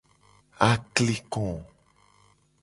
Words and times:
Akliko. 0.67 1.45